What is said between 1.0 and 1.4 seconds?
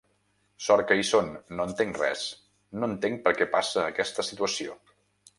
són,